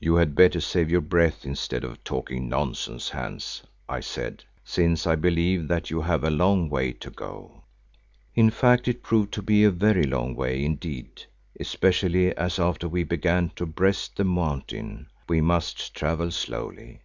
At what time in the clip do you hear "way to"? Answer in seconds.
6.70-7.10